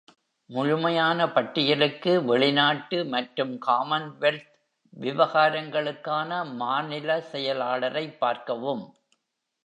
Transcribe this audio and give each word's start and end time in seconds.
முழுமையான 0.49 1.27
பட்டியலுக்கு, 1.27 2.23
வெளிநாட்டு 2.23 3.05
மற்றும் 3.05 3.59
காமன்வெல்த் 3.67 4.47
விவகாரங்களுக்கான 4.93 6.31
மாநில 6.55 7.19
செயலாளரைப் 7.31 8.17
பார்க்கவும். 8.17 8.83